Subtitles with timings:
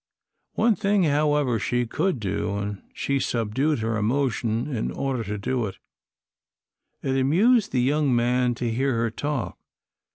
[0.53, 5.67] One thing, however, she could do, and she subdued her emotion in order to do
[5.67, 5.77] it.
[7.03, 9.59] It amused the young man to hear her talk.